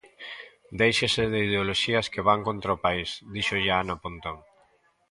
Déixense 0.81 1.23
de 1.31 1.39
ideoloxías 1.47 2.07
que 2.13 2.25
van 2.27 2.41
contra 2.47 2.75
o 2.75 2.81
país, 2.85 3.09
díxolle 3.35 3.69
a 3.71 3.77
Ana 3.83 3.95
Pontón. 4.03 4.37